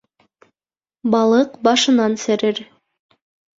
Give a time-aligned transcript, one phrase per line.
[1.17, 2.65] Балыҡ башынан серер.